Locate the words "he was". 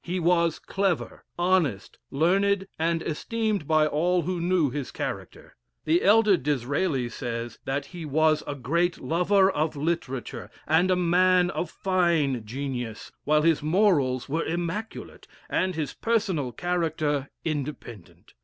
0.03-0.57, 7.93-8.41